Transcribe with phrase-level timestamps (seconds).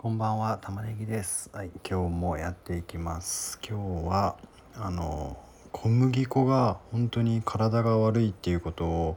[0.00, 1.50] こんばんは玉ねぎです。
[1.52, 3.58] はい今日もやっていきます。
[3.68, 4.36] 今日は
[4.76, 5.36] あの
[5.72, 9.16] 小麦粉が本当に体が悪いっていうことを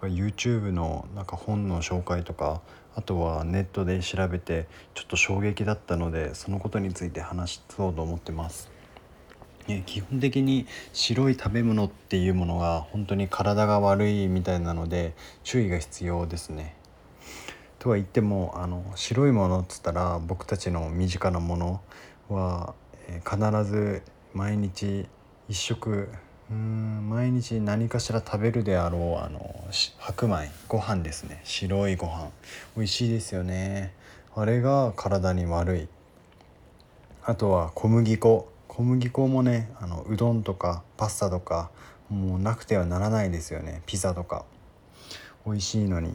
[0.00, 2.60] なんか YouTube のなんか本の紹介とか
[2.94, 8.70] あとはネットで調べてちょっと衝撃だったのでそのことについて話そうと思ってます。
[9.66, 16.76] ね、基本的に白い食べ物っていうものが本当に体が悪いみたいなので注意が必要ですね。
[17.80, 21.80] とは言ってもあの白いものっつったら僕たちの身近なもの
[22.28, 22.74] は、
[23.08, 24.02] えー、必ず
[24.34, 25.06] 毎日
[25.48, 26.08] 一食
[26.50, 29.64] うん毎日何かしら食べるであろうあの
[29.98, 31.40] 白米ご飯ですね。
[31.44, 32.30] 白いご飯。
[32.76, 33.94] 美味しいですよね。
[34.36, 35.88] あれが体に悪い。
[37.24, 38.52] あとは小麦粉。
[38.68, 41.70] 小麦粉もねあのうどんとかパスタとか
[42.10, 43.80] もうなくてはならないですよね。
[43.86, 44.44] ピザとか。
[45.46, 46.12] 美味しいのに。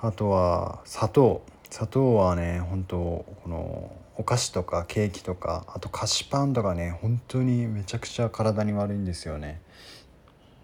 [0.00, 1.42] あとは砂糖。
[1.70, 9.60] 砂糖はね本当このお菓子とかケーキとかあと菓子パンとかね本当にめちゃくちゃ体に悪いんですよね。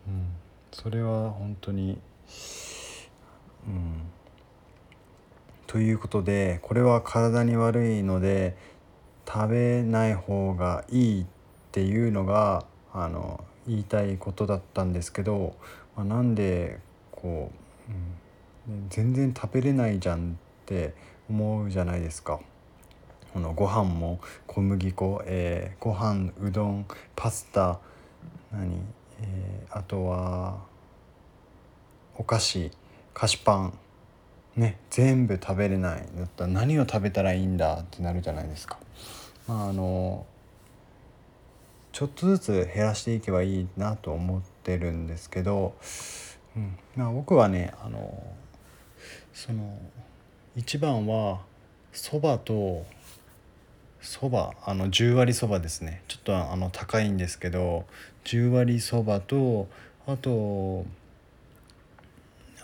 [0.07, 0.27] うん、
[0.73, 1.99] それは本当に
[3.67, 4.03] うん。
[5.67, 8.57] ということでこれは体に悪いので
[9.27, 11.27] 食べない方がいいっ
[11.73, 15.55] ていうのがあの言いたいことだったんですけど、
[15.97, 17.51] まあ、なんでこ
[17.89, 18.24] う、うん。
[18.89, 20.95] 全然食べれないじゃんって
[21.29, 22.41] 思うじゃないですか。
[23.33, 27.81] このご飯も小麦粉、えー、ご飯うどんパスタ
[28.53, 28.81] 何、
[29.21, 30.63] えー、あとは
[32.17, 32.71] お菓子
[33.13, 33.79] 菓子パン
[34.57, 38.79] ね全部食べれないだったら何を食べたらいいんだってなるじゃないですか。
[39.49, 40.27] まああの
[41.91, 45.75] ちょっとずつ減らしていけばいいなと思ってるんですけど、
[46.57, 48.23] うんまあ、僕はねあの
[49.33, 49.79] その
[50.57, 51.41] 一番は
[51.93, 52.85] そばと
[54.01, 56.03] そばあの10割そばですね。
[56.09, 57.85] ちょっとあの高いんですけど
[58.25, 59.69] 10割そばと
[60.07, 60.85] あと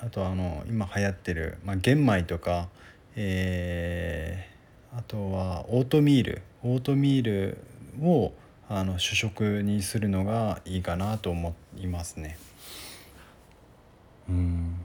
[0.02, 2.68] あとあの今流行ってる、まあ、玄米とか、
[3.16, 6.42] えー、あとはオートミール。
[6.62, 7.58] オートミール
[8.02, 8.32] を
[8.68, 12.38] あの主食にするのがいいかなと思いますね。
[14.28, 14.84] うん。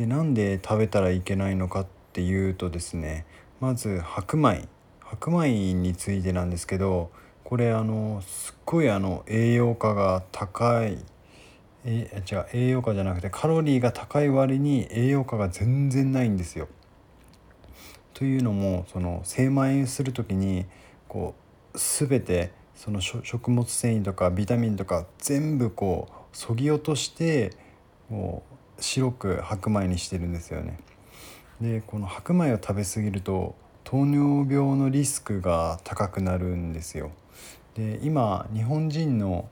[0.00, 3.26] でなんで食べたらいけないのかっていうとですね
[3.60, 4.66] まず白米
[5.00, 7.10] 白米についてなんですけど
[7.44, 10.96] これあのすっごいあの栄養価が高い
[11.84, 16.66] えじゃあ栄養価じゃなくてカロリーが高い割に栄養価が全然ないんですよ。
[18.14, 20.64] というのもその精米する時に
[21.08, 21.34] こ
[21.74, 27.52] う全てその食物繊維とかビタミンとか全部こうそぎ落として
[28.08, 30.78] もう白く白米にしてるんですよね。
[31.60, 33.54] でこの白米を食べ過ぎると
[33.84, 37.10] 糖尿病のリスクが高くなるんですよ。
[37.74, 39.48] で今日本人の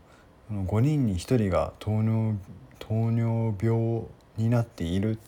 [0.50, 2.39] 5人に1人が糖尿
[2.78, 4.03] 糖尿病
[4.37, 5.19] になっているっ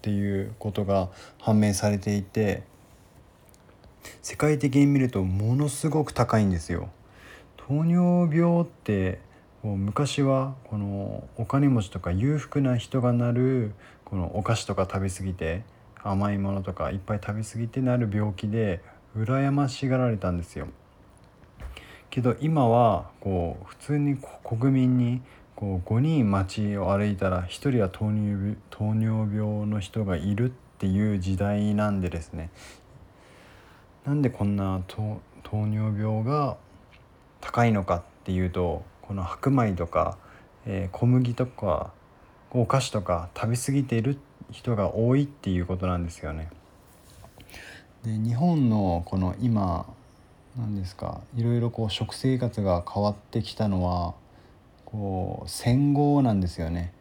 [0.00, 2.62] ていうことが判明されていて
[4.22, 6.88] 世界的に見るとものすごく高いんですよ。
[7.56, 9.20] 糖尿病って
[9.62, 13.72] もう昔はこのお金持ちとか裕福な人がなる
[14.04, 15.62] このお菓子とか食べ過ぎて
[16.02, 18.80] 甘いものとかいっぱい食べ過ぎてなる病気で
[19.16, 20.68] 羨ましがられたんですよ。
[22.08, 25.20] けど今はこう普通に国民に
[25.54, 32.50] こう5人街を歩いたら1人は糖尿糖尿病の人がいるっていう時代なんでですね
[34.06, 35.20] なんでこんな糖
[35.52, 36.56] 尿病が
[37.42, 40.18] 高いのかっていうとこの白米とか、
[40.66, 41.90] えー、小麦とか
[42.52, 44.20] お菓子とか食べ過ぎている
[44.52, 46.48] 人が多いっていうことなんですよね。
[48.04, 49.84] で日本のこの今
[50.56, 54.14] 何ですかいろいろこう食生活が変わってきたのは
[54.84, 56.92] こう戦後なんですよね。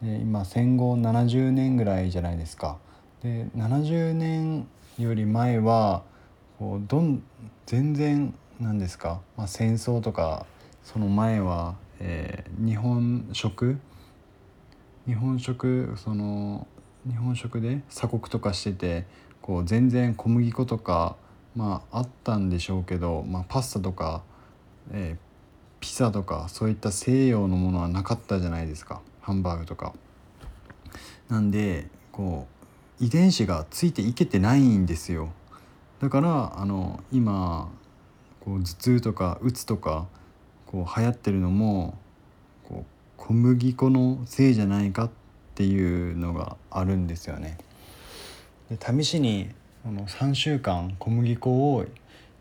[0.00, 2.78] で今戦後70年ぐらいじゃないですか。
[3.24, 4.68] で70年
[5.00, 6.04] より前は
[6.60, 7.24] こうどん
[7.66, 10.46] 全然何ですか、まあ、戦争とか
[10.86, 13.76] その前は、えー、日本食？
[15.08, 16.68] 日本食その
[17.08, 19.04] 日本食で鎖国とかしてて
[19.42, 21.16] こう全然小麦粉とか
[21.56, 24.22] まああったんでしょうけど、まあ、パスタとか、
[24.92, 25.18] えー、
[25.80, 29.92] ピザとかそういった西洋のものはなかったじゃないですかハンバーグとか。
[31.28, 32.46] なんでこ
[33.00, 35.30] う遺伝子がついていけてないんですよ。
[36.00, 37.72] だからあの今
[38.44, 40.06] こう頭痛とかうつとか
[40.76, 41.96] こう流行ってるのも
[42.68, 42.84] こう
[43.16, 45.10] 小麦粉のせいじゃないかっ
[45.54, 47.56] ていうのがあるんですよね。
[48.70, 49.48] で試しに
[49.82, 51.86] その3週間小麦粉を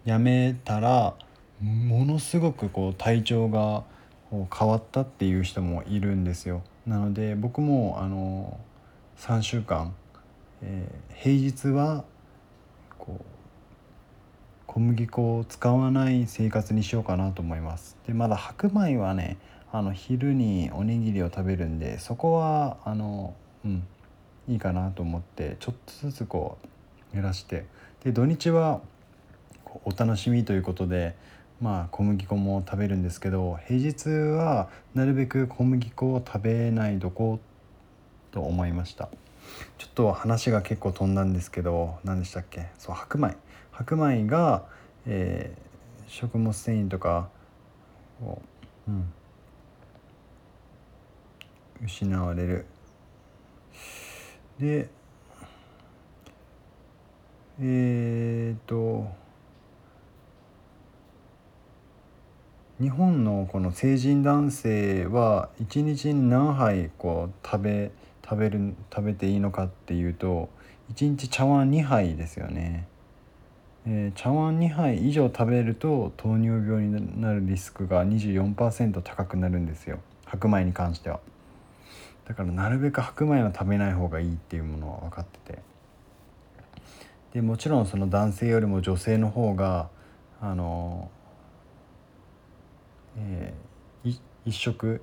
[0.04, 1.14] やめたら
[1.62, 3.84] ものすごくこう体調が
[4.30, 6.62] 変わったっていう人もいるんですよ。
[6.86, 8.60] なので僕もあの
[9.18, 9.94] 3週間、
[10.62, 12.04] えー、平日は
[12.98, 13.35] こう
[14.76, 17.96] 小麦粉を使わない生活にしようかなと思います。
[18.06, 19.38] でまだ白米はね
[19.72, 23.34] あの昼におにぎりを食べるんでそこはあの
[23.64, 23.88] うん
[24.50, 26.58] いいかなと思ってちょっとずつこ
[27.14, 27.64] う減らして。
[28.04, 28.82] で土日は
[29.86, 31.16] お楽しみということで
[31.62, 37.40] まあ小麦粉も食べるんですけど平日はなるべく小麦粉を食べないどこ
[38.34, 39.08] と思いました。
[39.78, 42.68] ちょっと話が結構飛んだんですけど何でしたっけ？
[42.78, 43.38] そう白米。
[43.78, 44.64] 白米が、
[45.06, 47.30] えー、食物繊維とか
[48.24, 48.42] を、
[48.88, 49.14] うん、
[51.84, 52.66] 失われる。
[54.60, 54.88] で
[57.60, 59.08] えっ、と
[62.80, 67.92] 日本のこの成人男性は一日に何杯こう食べ
[68.24, 70.50] 食べる食べていいのかっていうと
[70.94, 72.88] 1日茶碗2杯ですよね、
[73.88, 80.00] えー、茶碗2杯以上食べると糖尿病になるリスクが24%高くなるんですよ。
[80.26, 81.20] 白米に関しては。
[82.26, 85.60] だからなるべく白米は食べない方がいいっていうものは分かってて。
[87.34, 89.90] でもちろんその男性よりも女性の方が
[90.42, 91.12] あの、
[93.18, 95.02] えー、一食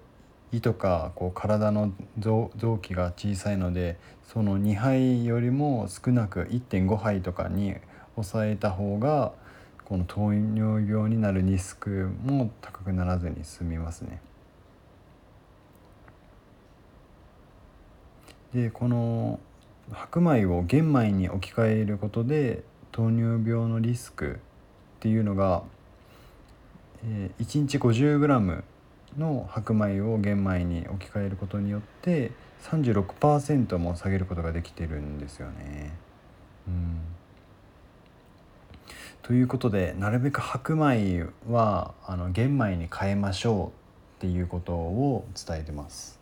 [0.50, 2.50] 胃とかこう体の臓
[2.80, 7.74] 器が小さいのでその2杯よりも少なく1.5杯とかに
[8.16, 9.32] 抑えた方が
[9.84, 14.20] この糖尿病になるリスクも高くならずに済みますね。
[18.54, 19.40] でこの
[19.90, 22.62] 白米を玄米に置き換えることで
[22.92, 24.38] 糖尿病のリスク
[24.96, 25.62] っていうのが、
[27.04, 28.62] えー、1日 50g
[29.18, 32.32] の白米を玄米に置き換えることによって
[32.62, 35.92] 36%も下げることができてるんですよね。
[36.68, 37.00] うん
[39.22, 43.70] ということでなるべく白米はあの玄米に変えましょうっ
[44.18, 46.18] ていうことを伝えてます。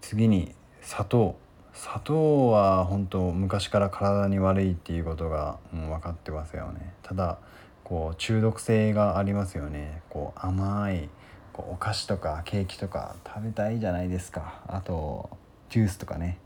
[0.00, 1.36] 次に砂糖。
[1.74, 6.94] 砂糖は本当昔から体に悪いっていうことが、うん、分かってますよね。
[7.02, 7.38] ただ
[7.84, 10.00] こう中毒性がありますよね。
[10.08, 11.10] こう甘い
[11.52, 14.62] こうお菓子とかケーキとか食べたいじゃないですか。
[14.66, 15.28] あと
[15.68, 16.38] ジュースとかね。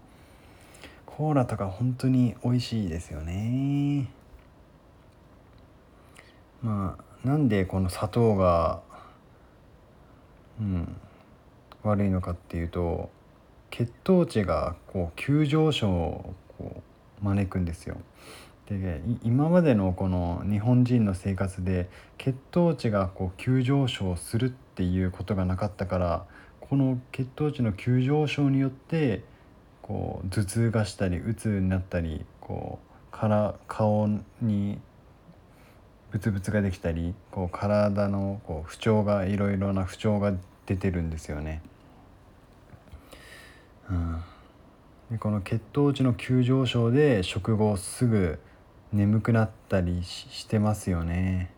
[1.07, 4.20] コーラとか本当に美味しいですよね。
[6.63, 8.81] まあなんでこの砂糖が
[10.61, 10.97] うん
[11.83, 13.11] 悪いのかっていうと
[13.71, 16.83] 血糖値がこう急上昇をこ
[17.23, 17.97] う招くんですよ。
[18.69, 26.27] で今までのこの日本人の生活で血糖値がこう急上昇するっていうことがなかったから
[26.61, 29.25] この血糖値の急上昇によって
[29.83, 34.09] こう頭痛がしたりうつになったりこうから顔
[34.41, 34.79] に
[36.11, 40.33] ブツブツができたりこう体のこう不調がいろいろな不調が
[40.67, 41.63] 出てるんですよね。
[43.91, 44.23] うん、
[45.11, 48.39] でこの血糖値の急上昇で食後すぐ
[48.93, 51.51] 眠くなったりしてますよね、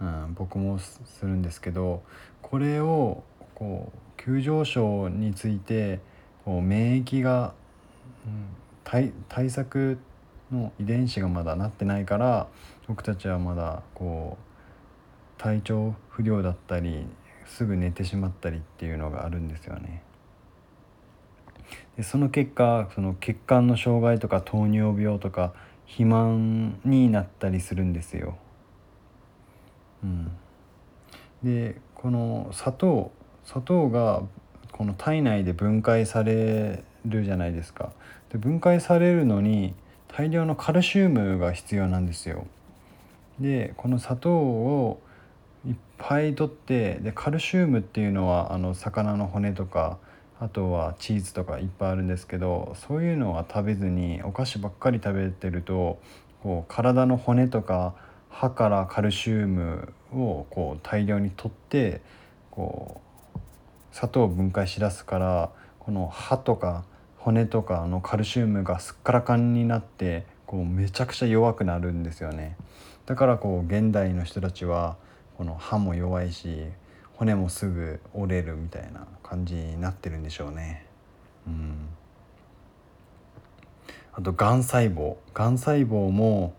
[0.00, 2.02] うん、僕もするんですけど
[2.42, 3.22] これを
[3.54, 6.00] こう急上昇について
[6.44, 7.52] こう免疫が、
[8.26, 8.46] うん、
[8.84, 9.98] 対対策
[10.50, 12.46] の遺伝子がまだなってないから
[12.86, 17.06] 僕たちはまだこう体調不良だったり
[17.46, 20.02] すぐ寝てしまったりっていうのがあるんですよね。
[21.96, 25.52] でその結果その血管の障害とか糖尿病とか
[25.86, 28.36] 肥満になったりするんですよ。
[30.02, 30.30] うん、
[31.42, 33.12] でこの砂糖
[33.44, 34.22] 砂糖が
[34.72, 37.92] この体内で分解されるじゃないですか。
[38.30, 39.74] で分解されるのに
[40.16, 42.46] 大量のカルシウムが必要なんですよ。
[43.38, 44.98] でこの砂糖を
[45.66, 49.98] いっぱい取ってでカルシウムっていうのはあの魚の骨とか
[50.40, 55.98] あとはチーズとかいっぱいあるんですけどそういうのは食べずにお菓子ばっかり食べてると
[56.42, 57.94] こう体の骨とか
[58.30, 62.00] 歯からカルシウムをこう大量に取って
[62.50, 63.02] こ
[63.34, 63.38] う
[63.92, 66.84] 砂糖を分解しだすからこの歯とか
[67.26, 72.56] 骨とかのカルシウムがすっからかんになってこうめちゃくちゃ弱くなるんですよね。
[73.04, 74.96] だからこう現代の人たちは
[75.36, 76.66] この歯も弱いし
[77.16, 80.86] 骨もすぐ折れるみたいな感じになってるんでしょうね。
[81.48, 81.88] うん、
[84.12, 85.16] あとがん細胞。
[85.34, 86.54] がん細胞も、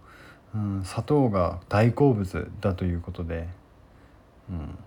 [0.54, 3.48] うん、砂糖が大好物だということで、
[4.50, 4.78] うん、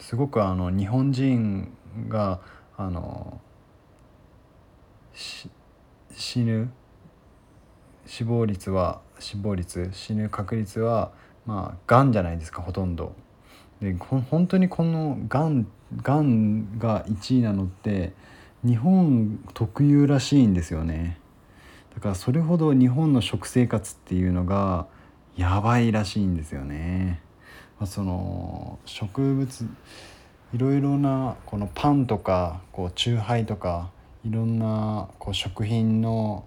[0.00, 1.72] すごくあの日本人
[2.08, 2.40] が
[2.76, 3.40] あの
[6.16, 6.70] 死ぬ
[8.06, 11.12] 死亡率は死亡率死ぬ確率は
[11.46, 13.14] まあがんじゃないですかほとんど。
[13.80, 15.66] で本当にこのがん
[16.02, 18.12] がんが1位なのって
[18.64, 21.18] 日本特有らしいんですよね
[21.94, 24.86] だからそれほど日本の食生活っていうのが
[25.36, 27.22] やばいらしいんですよね。
[27.78, 29.66] まあ、その植物
[30.52, 33.90] いろいろなこのパンとかこうチューハイとか
[34.24, 36.44] いろんなこう食品の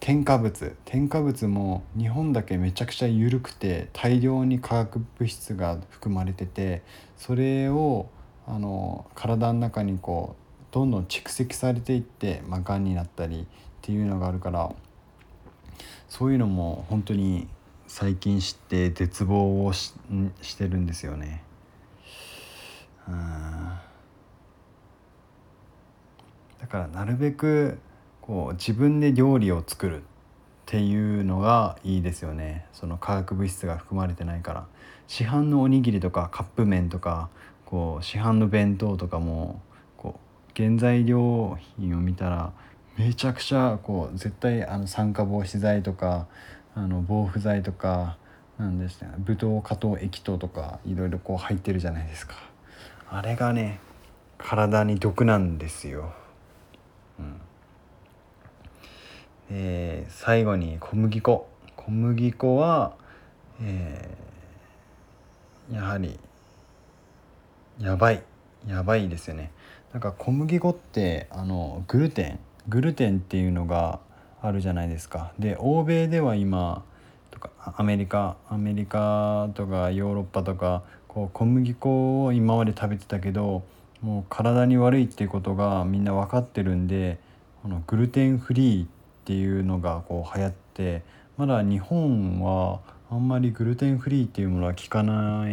[0.00, 6.82] 添加物添加物も日本だけめちゃくちゃ緩くて大量に化学物質が含まれてて
[7.18, 8.08] それを
[8.46, 13.46] あの体の中にこうどんどん蓄積されていって、まあ、がんになったりっ
[13.82, 14.72] ていうのがあるから
[16.08, 17.48] そういうのも本当に
[17.86, 19.92] 最近知って絶望をし
[20.40, 21.42] してるんですよね。
[26.60, 27.78] だからなるべく
[28.20, 30.02] こう自分で料理を作るっ
[30.66, 32.66] ていうのがいいですよね。
[32.72, 34.66] その化学物質が含まれてないから。
[35.08, 37.28] 市販のおにぎりとかカップ麺とか
[37.64, 39.60] こう市販の弁当とかも
[39.96, 42.52] こう原材料品を見たら
[42.96, 46.28] めちゃくちゃこう絶対あの酸化防止剤とか
[46.76, 48.18] あの防腐剤とか
[48.58, 49.08] なんですね。
[49.18, 52.36] ブドウ加糖液糖とかいろいろこう入ってるじゃないですか。
[53.08, 53.80] あれがね
[54.38, 56.12] 体に毒なんですよ。
[57.18, 57.40] うん、
[59.50, 62.94] で最後に小麦粉小麦粉は、
[63.60, 66.18] えー、やはり
[67.80, 68.22] やばい
[68.68, 69.50] やばいですよね。
[69.92, 72.38] なんか小麦粉ってあのグルテン
[72.68, 73.98] グルテンっていうのが
[74.42, 75.32] あるじゃないですか。
[75.38, 76.84] で欧米では今
[77.30, 83.64] とかアメリカアメリカとかヨーロッパとかこう小麦粉を今まで食べてたけど
[84.02, 87.18] もう体に悪いっていうことがみんな分かってるんで
[87.62, 91.02] このグルテンフリーってていうのがこう流行って
[91.36, 95.46] まだ日本はあんまりグルテンフリーっていうものは効かな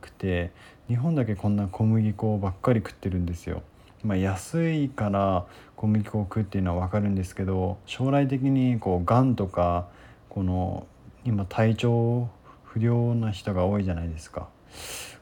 [0.00, 0.50] くて
[0.88, 3.62] 日本だけこんな小麦粉ばっかり食ってるんですよ。
[4.02, 5.44] まあ、安いから
[5.76, 9.88] 小麦粉を食うっていうのは分かるんですけど将来的にこうがんとか
[10.30, 10.86] この
[11.24, 12.28] 今体調
[12.64, 14.48] 不良な人が多いじゃないですか。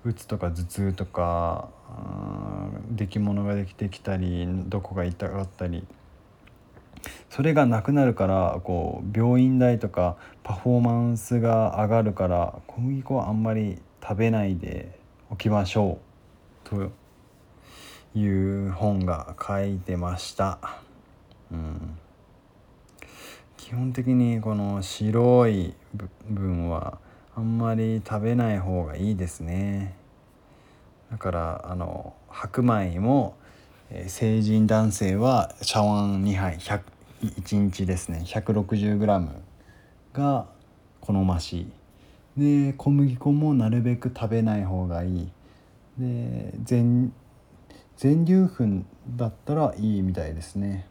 [0.05, 1.69] うつとか頭痛とか
[2.91, 5.85] 出来物ができてきたりどこが痛かったり
[7.31, 14.99] それがなくなるからこう病院代とかパフォーマンスが上がるから小麦粉はあんまり食べないで
[15.31, 15.99] おきましょ
[16.65, 16.69] う。
[16.69, 16.91] と
[18.15, 20.59] いう本が書いてました。
[21.53, 21.99] うん。
[23.57, 26.99] 基本的にこの白い部分は
[27.37, 29.95] あんまり食べない方がいいですね。
[31.11, 33.37] だからあの白米も、
[34.07, 36.83] 成人男性は茶碗2杯1
[37.23, 38.23] 1日ですね。
[38.27, 39.29] 160g
[40.13, 40.47] が
[41.01, 41.63] 好まし
[42.37, 42.69] い。
[42.69, 45.31] で小麦粉もなるべく食べない方がいい。
[45.99, 47.15] で全
[47.97, 48.85] 全粒粉
[49.17, 50.87] だったらいいみたいですね。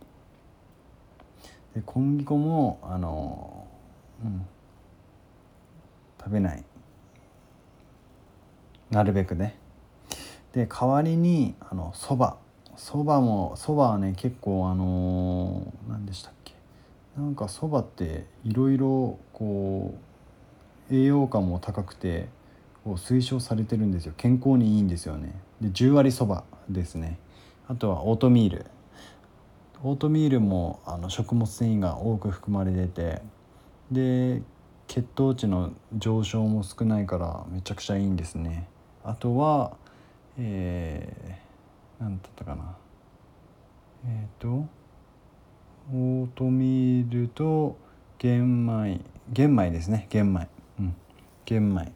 [1.75, 3.67] で小麦粉もあの
[4.25, 4.45] うん。
[6.19, 6.63] 食べない。
[8.89, 9.55] なるべくね。
[10.51, 12.37] で代わりにあのそば。
[12.77, 16.53] そばもそばはね結構あの何でしたっけ？
[17.17, 19.95] なんかそばっていろいろこ
[20.89, 22.29] う栄養価も高くて
[22.85, 24.13] こう推奨されてるんですよ。
[24.15, 25.33] 健康にいいんですよね。
[25.59, 27.17] で10割そばですね。
[27.67, 28.65] あとはオートミール。
[29.83, 33.21] オートミールもあの食物繊維が多く含まれてて
[33.91, 34.41] で
[34.87, 38.67] 血糖値の上昇も少ないからめちゃくちゃいいんですね。
[39.03, 39.75] あとは
[40.39, 41.46] えー、
[41.99, 42.75] 何だったかな。
[44.05, 44.65] えっ、ー、と
[45.93, 47.77] オートミールと
[48.19, 48.99] 玄米
[49.31, 50.47] 玄米ですね玄米。
[50.79, 50.95] うん
[51.45, 51.91] 玄米。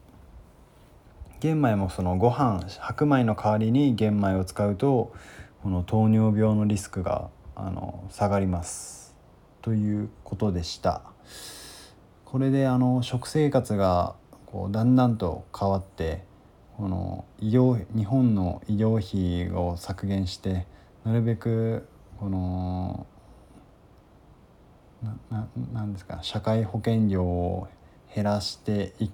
[1.40, 5.12] 玄米もそのご飯白米の代わりに玄米を使うと
[5.62, 9.14] この糖尿病のリスクがあの下がります
[9.60, 11.02] ということでした。
[12.24, 14.14] これであの食生活が
[14.46, 16.24] こうだんだんと変わって
[16.82, 20.66] この医療日本の医療費を削減して
[21.04, 21.86] なるべく
[22.18, 23.06] この
[25.30, 27.68] ななんですか社会保険料を
[28.12, 29.10] 減らしてい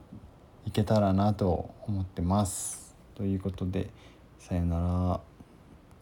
[0.65, 2.97] いけたらなと思ってます。
[3.15, 3.91] ということで
[4.39, 5.28] さよなら。